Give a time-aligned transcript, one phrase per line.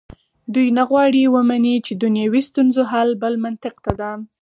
[0.53, 4.11] دوی نه غواړي ومني چې دنیوي ستونزو حل بل منطق ته ده.